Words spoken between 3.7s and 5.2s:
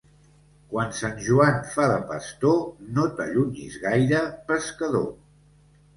gaire, pescador.